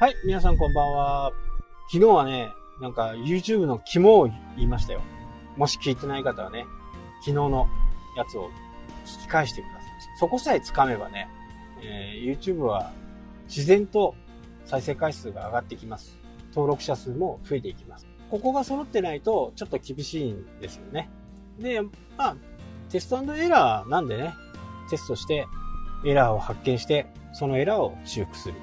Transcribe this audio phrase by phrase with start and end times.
[0.00, 1.32] はい、皆さんこんばんは。
[1.90, 5.00] 昨日はね、なんか YouTube の肝を言いましたよ。
[5.56, 6.66] もし聞いてない方はね、
[7.18, 7.68] 昨日の
[8.16, 8.48] やつを
[9.04, 9.82] 聞き返してください。
[10.20, 11.28] そこさえ掴めばね、
[11.82, 12.92] えー YouTube は
[13.48, 14.14] 自然と
[14.66, 16.16] 再生回数が上がってきます。
[16.50, 18.06] 登録者数も増えていきます。
[18.30, 21.10] ここが揃ってないとちょっと厳しいんですよね。
[21.58, 22.36] で、まあ、
[22.88, 24.32] テストエラーなんでね、
[24.90, 25.48] テストして
[26.06, 28.54] エラーを発見して、そのエラーを修復する。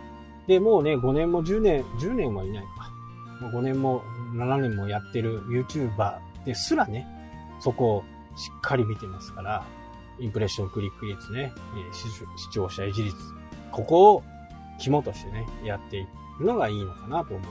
[0.47, 2.91] で、もうね、5年も10年、10年はいないか。
[3.51, 7.07] 5年も7年もやってる YouTuber ですらね、
[7.59, 8.03] そこを
[8.35, 9.65] しっかり見てますから、
[10.19, 11.51] インプレッションクリック率ね、
[12.37, 13.15] 視聴者維持率、
[13.71, 14.23] ここを
[14.79, 17.43] 肝としてね、やっていくのがいいのかなと思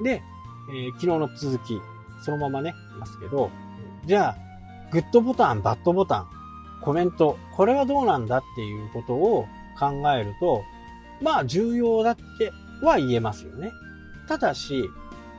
[0.00, 0.04] う。
[0.04, 0.22] で、
[0.70, 1.80] えー昨日の続き、
[2.22, 3.50] そのままね、いますけど、
[4.06, 4.36] じゃあ、
[4.90, 6.28] グッドボタン、バッドボタン、
[6.82, 9.46] コメント、これはどうなんだっていうことを
[9.78, 10.62] 考えると、
[11.22, 12.52] まあ重要だって
[12.82, 13.72] は言えますよね。
[14.28, 14.88] ただし、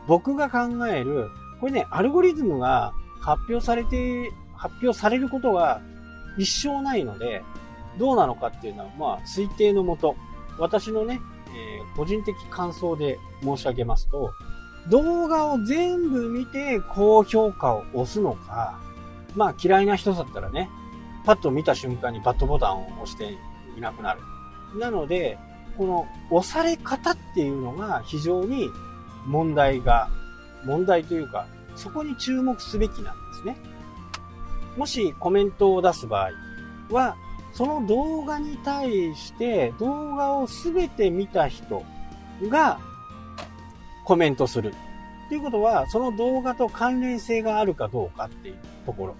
[0.07, 5.81] 僕が考える、これね、アルゴリズムが発表されて、発表されることが
[6.37, 7.43] 一生ないので、
[7.97, 10.15] どうなのかっていうのは、まあ推定のもと、
[10.57, 14.31] 私のね、えー個人的感想で申し上げますと、
[14.89, 18.79] 動画を全部見て高評価を押すのか、
[19.35, 20.69] まあ嫌いな人だったらね、
[21.25, 23.37] パッと見た瞬間にバットボタンを押して
[23.77, 24.21] いなくなる。
[24.79, 25.37] なので、
[25.77, 28.69] この押され方っていうのが非常に
[29.25, 30.09] 問題が、
[30.65, 33.57] 問題というか、そこに注目すべきなんですね。
[34.77, 36.31] もしコメントを出す場合
[36.93, 37.15] は、
[37.53, 41.83] その動画に対して動画をすべて見た人
[42.43, 42.79] が
[44.05, 44.73] コメントする。
[45.29, 49.15] ということは、その動画と関連性があるかどうかっていうところ。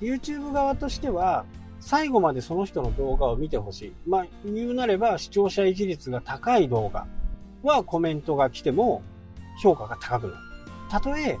[0.00, 1.44] YouTube 側としては、
[1.80, 3.92] 最後までその人の動画を見てほしい。
[4.06, 7.06] まあ、言うなれば視聴者維持率が高い動画
[7.62, 9.02] はコメントが来ても
[9.62, 10.38] 評価が高くなる。
[10.90, 11.38] たとえ、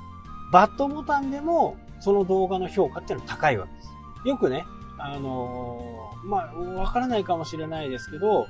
[0.52, 3.88] バッドボタンでもその動画の評価っていうのは高いわけです。
[4.24, 4.64] よくね、
[4.98, 8.46] あのーまあ、わからないかもしれないですけど、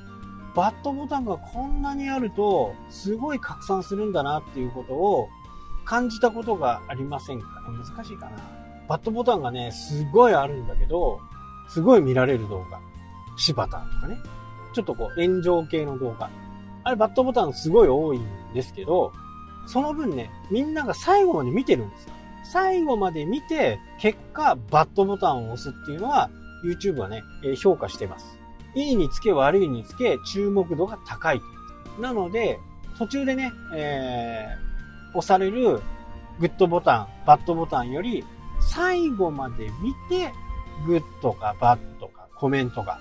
[0.54, 5.28] バッドボタンがこんなにあると、すごい拡散するんだなっていうことを
[5.84, 7.78] 感じたことがありませんかね？
[7.78, 8.38] 難しいかな。
[8.88, 11.20] バッドボタンがね、すごいあるんだけど、
[11.68, 12.80] すごい見られる動画。
[13.36, 14.18] 柴田とかね。
[14.72, 16.30] ちょっとこう炎上系の動画。
[16.84, 19.12] あれバッドボタンすごい多いんですけど、
[19.66, 22.14] その分ね、みんなが最後まで見てるんですよ。
[22.44, 26.30] 最後まで見て、結果、バッドボタンを押すっていうのは、
[26.64, 28.38] YouTube はね、えー評価してます。
[28.74, 31.40] いいにつけ悪いにつけ、注目度が高い。
[32.00, 32.58] なので、
[32.96, 34.68] 途中でね、えー
[35.18, 35.80] 押される
[36.38, 38.24] グッドボタン、バッドボタンより、
[38.60, 40.32] 最後まで見て、
[40.86, 42.98] グッドかバッドかコメントが。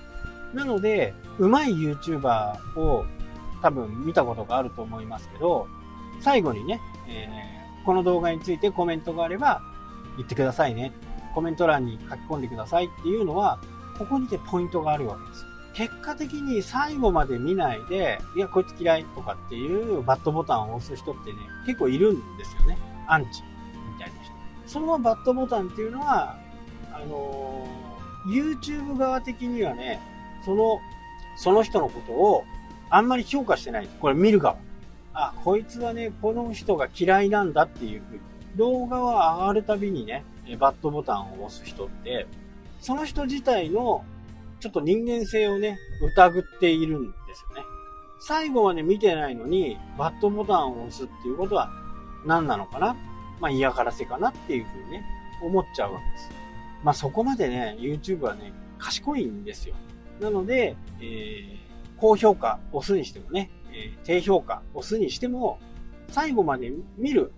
[0.54, 3.06] なので、上手い YouTuber を
[3.62, 5.68] 多分見たことがあると思いますけど、
[6.22, 7.58] 最後にね、えー
[7.88, 9.62] この動画についてコメントがあれば
[10.18, 10.92] 言ってくださいね。
[11.34, 13.62] コメント欄に書き込んでくださいっていうのは、
[13.98, 15.46] ここにてポイントがあるわけです。
[15.74, 22.78] 結果的に最後まで見ないで、いや、こいつ嫌いとかっていうバッドボタンを押す人ってね、結構いるんですよね。
[23.08, 23.42] アンチ
[23.94, 24.34] みたいな人。
[24.66, 26.36] そのバッドボタンっていうのは、
[27.02, 27.78] あのー
[28.28, 30.02] YouTube 側的にはね、
[30.44, 30.82] その、
[31.38, 32.44] その人のことを
[32.90, 33.88] あんまり評価してない。
[34.02, 34.58] これ見る側。
[35.14, 38.20] あ、こいつはね、この人が嫌いなんだっていうふうに。
[38.58, 40.26] 動画は上がるたびにね、
[40.60, 42.28] バッドボタンを押す人って、
[42.82, 44.04] その人自体の
[44.60, 47.64] ちょっと人間性をね、疑っているんですよね。
[48.20, 51.72] 最後まで見てないのに、バッドボタンを押すっていうことは
[52.26, 52.96] 何なのかな？
[53.40, 55.06] まあ嫌がらせかなっていうふうにね、
[55.42, 56.47] 思っちゃうわけです。
[56.84, 59.76] まあそこまでね、YouTube はね、賢いんですよ。
[60.20, 61.68] なので、えー
[62.00, 65.60] 高評価押すにしてもね、えー低評価押すにしても、
[66.10, 67.32] 最後まで見る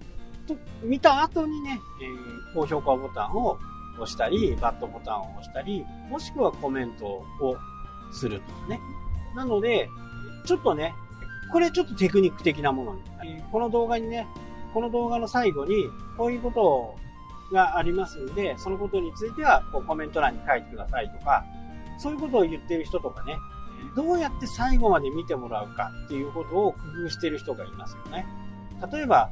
[0.48, 3.58] と、見た後にね、えー高評価ボタンを
[3.96, 7.26] 押したり、バッドボタンを押したり、もしくはコメントを
[8.12, 8.80] するとかね。
[9.36, 9.90] なので、
[10.46, 10.94] ちょっとね、
[11.52, 13.02] これちょっとテクニック的なものに。
[13.52, 14.28] この動画にね、
[14.74, 15.86] この動画の最後に、
[16.18, 16.96] こういうことを
[17.52, 21.46] がありますんで、そのことについてはこうコメント欄に書いてくださいとか、
[21.98, 23.38] そういうことを言ってる人とかね、
[23.96, 28.26] どうやって最後まで見てもらうかっていうことを工夫してる人がいますよね。
[28.92, 29.30] 例えば、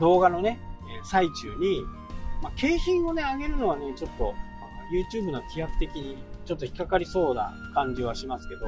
[0.00, 0.60] 動画のね、
[1.04, 1.82] 最中に、
[2.42, 4.34] まあ、景品をね、あげるのはね、ちょっと、
[4.92, 8.66] YouTube の規約的にちょっと引っかかりそうな感じはしますけど、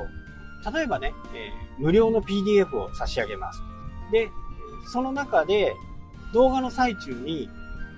[0.74, 3.60] 例えばね、えー無料の PDF を差し上げます。
[4.12, 4.30] で、
[4.86, 5.74] その中で、
[6.32, 7.48] 動画の最中に、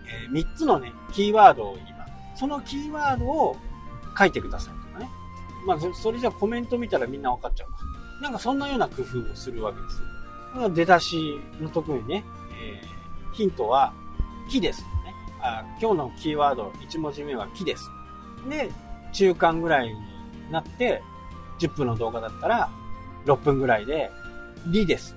[0.08, 2.40] え3つのね、キーワードを言います。
[2.40, 3.56] そのキーワードを
[4.18, 5.10] 書いてくださいとかね。
[5.66, 7.78] まあ、それじゃコメント見たらみんなわかっちゃうか。
[8.22, 10.74] なんかそんなような工夫をするわけです。
[10.74, 12.24] 出だしの時にね、
[12.58, 13.92] えー、ヒントは
[14.48, 15.64] 木です、ねあ。
[15.80, 17.90] 今日のキーワード、1文字目は木です。
[18.48, 18.70] で、
[19.12, 19.94] 中間ぐらいに
[20.50, 21.02] なって、
[21.58, 22.70] 10分の動画だったら、
[23.26, 24.10] 6分ぐらいで、
[24.68, 25.16] りです。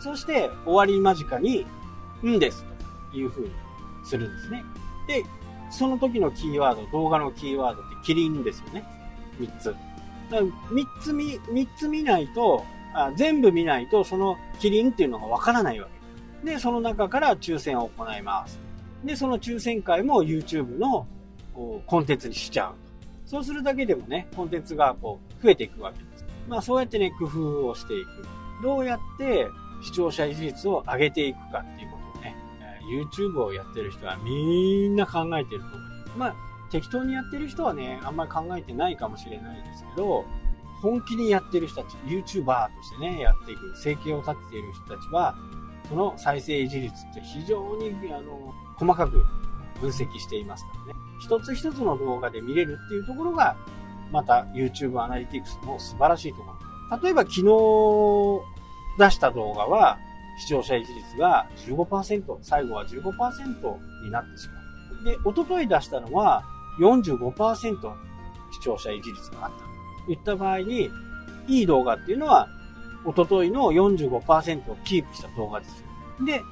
[0.00, 1.66] そして、終わり間近に、
[2.24, 2.64] んです。
[3.10, 3.50] という風に
[4.08, 4.64] するんですね。
[5.06, 5.24] で、
[5.70, 8.84] その時のキーワード、動画のキーワードってキリンですよね。
[9.38, 9.76] 3つ。
[10.30, 10.52] 3
[11.00, 12.64] つ見、3つ見ないと、
[12.94, 15.88] あ全部見ないと、そのキリンっていうのがわからないわ
[16.42, 16.50] け。
[16.52, 18.58] で、その中から抽選を行います。
[19.04, 21.06] で、その抽選会も YouTube の
[21.54, 22.74] こうコンテンツにしちゃう。
[23.26, 26.24] そうするだけでもね、コンテンツがこう増えていくわけです。
[26.48, 28.08] まあそうやってね、工夫をしていく。
[28.62, 29.46] どうやって
[29.82, 31.97] 視聴者維持率を上げていくかっていうこと、
[32.88, 35.80] YouTube をやってる人はみんな考えてると思う。
[36.16, 36.34] まあ
[36.70, 40.24] 適当にやってる人はね、あんまり考えてないかもしれないですけど、
[40.82, 45.34] 本気にやってる人たち、YouTuber としてね、やっていく、生計を立てている人たちは、
[45.88, 49.24] その再生維持率って非常に、あの、細かく
[49.80, 51.00] 分析していますからね。
[51.20, 53.56] 一つ一つの動画で見れるっていうところが、
[54.12, 56.52] また YouTube アナリティクスの素晴らしいとこ
[56.90, 56.98] ろ。
[57.02, 57.42] 例えば昨日
[58.98, 59.98] 出した動画は、
[60.38, 64.54] 視聴者維持率が15%、最後は15%になってしま
[65.02, 65.04] う。
[65.04, 66.44] で、おととい出したのは
[66.80, 67.76] 45%
[68.52, 70.04] 視聴者維持率があった。
[70.06, 70.90] といった場合に、
[71.48, 72.48] いい動画っていうのは、
[73.04, 75.80] おとといの45%をキープした動画です
[76.20, 76.26] よ。
[76.26, 76.42] で、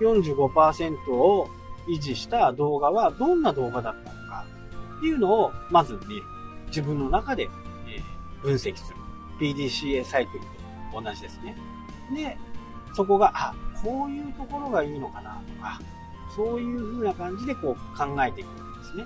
[0.00, 1.48] 45%を
[1.88, 4.46] 維持した動画はどんな動画だったのか
[4.98, 6.22] っていうのをまず見る。
[6.68, 7.48] 自分の中で、
[7.88, 8.00] え
[8.42, 8.98] 分析する。
[9.40, 10.44] PDCA サイクル
[10.92, 11.56] と同じですね。
[12.14, 12.36] で、
[12.94, 15.80] そこが、あ、こういうところがいいのかなとか、
[16.34, 19.04] そういう風な感じでこう考えていくんですね。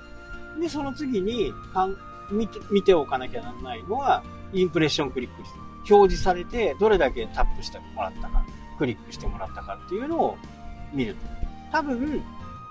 [0.60, 1.96] で、その次にかん
[2.30, 5.52] 見て見ておかなきゃならないのは、インプレッションクリック率。
[5.90, 8.44] 表示されて、どれだけタップしてもらったか、
[8.78, 10.36] クリックしてもらったかっていうのを
[10.92, 11.20] 見ると。
[11.72, 12.22] 多分、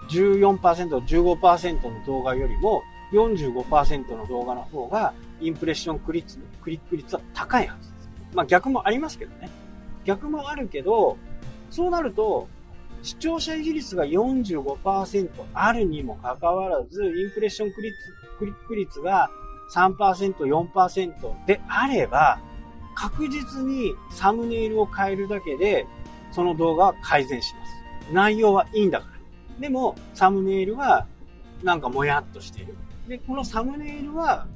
[0.09, 0.57] 14%、
[0.97, 2.83] 15%の動画よりも
[3.13, 8.09] 45%の動画の方がインプレッションクリック率は高いはずです。
[8.33, 9.49] まあ逆もありますけどね。
[10.05, 11.17] 逆もあるけど、
[11.69, 12.47] そうなると、
[13.03, 19.29] 視聴者維持率が45%あるにもかかわらず、インプレッションクリック率が
[19.73, 22.39] 3%、4%であれば、
[22.95, 25.87] 確実にサムネイルを変えるだけで、
[26.31, 28.13] その動画は改善します。
[28.13, 29.11] 内容はいいんだから。
[29.59, 31.07] でも、サムネイルは、
[31.63, 32.75] なんかもやっとしている。
[33.07, 34.47] で、このサムネイルは、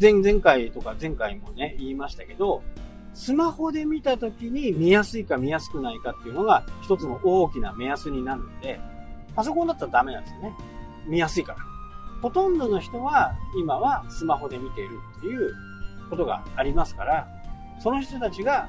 [0.00, 2.62] 前々回とか前回もね、言いましたけど、
[3.18, 8.78] スマホで見た時に見やすいか見やすくないかっていうのが一つの大きな目安になるんで、
[9.34, 10.56] パソコンだったらダメなんですよね。
[11.04, 11.58] 見やすいから。
[12.22, 15.52] ほとんどの人は今はスマホで見ているっていう
[16.08, 17.26] ことがありますから、
[17.80, 18.68] その人たちが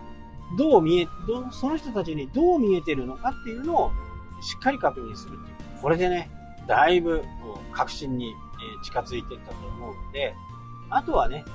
[0.57, 3.92] どう見え、どその人たちにどう見えてるのかっていうのを
[4.42, 5.81] しっかり確認するっていう。
[5.81, 6.28] これでね、
[6.68, 7.24] だいぶ
[7.72, 8.34] 確信に
[8.84, 10.34] 近づいていったと思うので、
[10.90, 11.45] あとはね、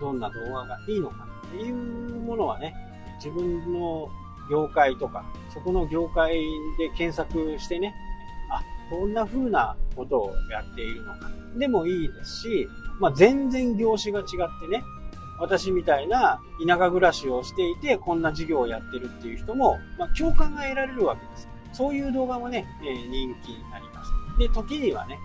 [0.00, 2.74] どんな動画がいいのかっていうものはね、
[3.16, 4.08] 自分の
[4.50, 6.34] 業界とか、そこの業界
[6.78, 7.94] で検索してね、
[8.50, 11.30] あ、こんな風なことをやっているのか。
[11.56, 12.68] でもいいですし、
[13.00, 14.26] まあ、全然業種が違っ
[14.60, 14.82] てね、
[15.38, 21.48] 私みたいな田舎暮らしをしていて、こんな事業をやってるっていう人も、まあ、共感が得られるわけです。
[21.72, 24.12] そういう動画もね、えー、人気になります。
[24.38, 25.18] で、時にはね、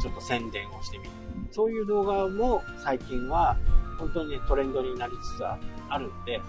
[0.00, 1.10] ちょっと宣伝をしてみる。
[1.50, 3.56] そういう動画も最近は
[3.98, 5.58] 本当にね、トレンドになりつつあ
[5.98, 6.40] るんで、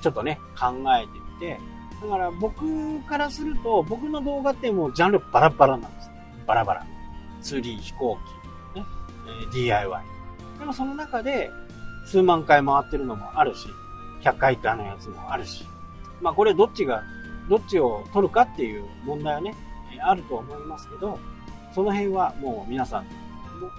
[0.00, 1.60] ちょっとね、考えてみて、
[2.02, 6.10] だから僕からすると、僕の動画ってもうジャンルバラバラなんです。
[6.46, 6.86] バラバラ。
[7.40, 8.18] ツリー、飛行
[8.74, 8.86] 機、ね、
[9.42, 10.04] え、DIY。
[10.58, 11.50] でもその中で、
[12.06, 13.68] 数万回回ってるのもあるし、
[14.22, 15.64] 100回以下のやつもあるし、
[16.20, 17.02] まあこれどっちが
[17.48, 19.54] どっちを取るかっていう問題はね、
[20.00, 21.18] あると思いますけど、
[21.74, 23.06] その辺はもう皆さん、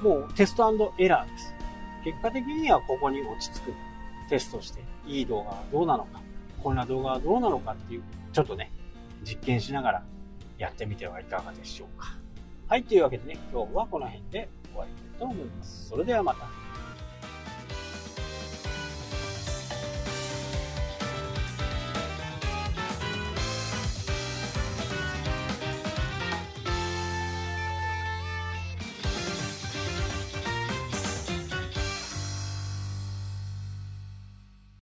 [0.02, 1.53] もうテストエラーです。
[2.04, 3.74] 結果的にはここに落ち着く。
[4.30, 6.22] テストして、いい動画はどうなのか、
[6.64, 8.72] こんな動画はどうなのかっていう、ちょっとね、
[9.24, 10.04] 実験しながら
[10.58, 12.16] やってみてはいかがでしょうか。
[12.68, 15.90] はい、というわけでね、今日はこの辺で終わりたいと思います。
[15.90, 16.63] それではまた。